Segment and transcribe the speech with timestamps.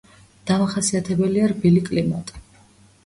[0.51, 2.43] დამახასიათებელია რბილი კლიმატი.